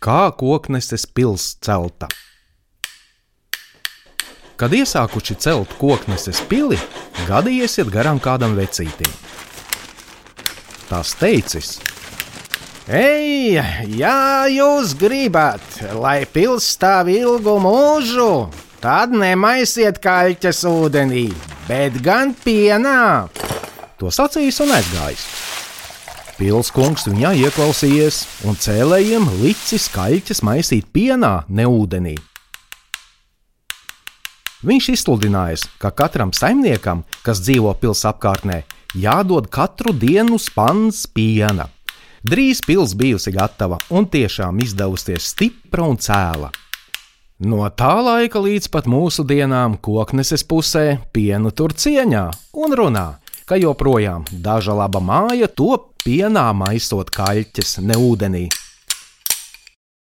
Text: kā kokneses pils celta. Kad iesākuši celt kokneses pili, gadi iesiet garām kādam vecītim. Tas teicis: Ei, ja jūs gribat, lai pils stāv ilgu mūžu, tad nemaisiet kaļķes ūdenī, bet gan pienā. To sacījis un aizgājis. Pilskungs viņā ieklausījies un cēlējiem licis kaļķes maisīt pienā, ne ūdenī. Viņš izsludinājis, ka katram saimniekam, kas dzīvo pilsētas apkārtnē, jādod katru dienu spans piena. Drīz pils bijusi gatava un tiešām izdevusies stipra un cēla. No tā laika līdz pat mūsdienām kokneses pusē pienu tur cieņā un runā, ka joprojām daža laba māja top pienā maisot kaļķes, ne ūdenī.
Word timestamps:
kā 0.00 0.30
kokneses 0.32 1.04
pils 1.04 1.54
celta. 1.60 2.08
Kad 4.60 4.74
iesākuši 4.76 5.36
celt 5.40 5.72
kokneses 5.80 6.40
pili, 6.48 6.76
gadi 7.28 7.60
iesiet 7.60 7.88
garām 7.92 8.20
kādam 8.20 8.56
vecītim. 8.58 9.12
Tas 10.88 11.14
teicis: 11.20 11.78
Ei, 12.88 13.56
ja 13.96 14.48
jūs 14.50 14.96
gribat, 15.00 15.64
lai 15.96 16.24
pils 16.28 16.66
stāv 16.74 17.12
ilgu 17.12 17.56
mūžu, 17.62 18.32
tad 18.82 19.14
nemaisiet 19.16 20.00
kaļķes 20.02 20.64
ūdenī, 20.68 21.28
bet 21.68 22.00
gan 22.04 22.34
pienā. 22.44 23.28
To 24.00 24.12
sacījis 24.12 24.60
un 24.64 24.76
aizgājis. 24.76 25.24
Pilskungs 26.40 27.02
viņā 27.04 27.34
ieklausījies 27.36 28.18
un 28.48 28.54
cēlējiem 28.56 29.26
licis 29.42 29.90
kaļķes 29.92 30.38
maisīt 30.40 30.86
pienā, 30.88 31.42
ne 31.52 31.66
ūdenī. 31.68 32.14
Viņš 34.64 34.86
izsludinājis, 34.94 35.66
ka 35.76 35.90
katram 35.92 36.32
saimniekam, 36.32 37.02
kas 37.20 37.42
dzīvo 37.44 37.74
pilsētas 37.82 38.14
apkārtnē, 38.14 38.56
jādod 38.96 39.50
katru 39.52 39.92
dienu 39.92 40.38
spans 40.40 41.02
piena. 41.12 41.68
Drīz 42.24 42.64
pils 42.64 42.96
bijusi 42.96 43.34
gatava 43.36 43.76
un 43.92 44.08
tiešām 44.08 44.64
izdevusies 44.64 45.28
stipra 45.34 45.84
un 45.92 46.00
cēla. 46.00 46.48
No 47.44 47.68
tā 47.68 47.98
laika 48.00 48.40
līdz 48.40 48.72
pat 48.72 48.88
mūsdienām 48.88 49.76
kokneses 49.84 50.48
pusē 50.48 51.02
pienu 51.12 51.52
tur 51.52 51.76
cieņā 51.76 52.26
un 52.64 52.80
runā, 52.80 53.06
ka 53.44 53.60
joprojām 53.60 54.24
daža 54.32 54.72
laba 54.80 55.04
māja 55.04 55.52
top 55.52 55.89
pienā 56.04 56.48
maisot 56.56 57.12
kaļķes, 57.14 57.78
ne 57.84 57.96
ūdenī. 58.00 58.48